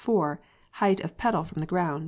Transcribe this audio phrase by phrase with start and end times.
[0.71, 1.99] Height of pedal from the ground.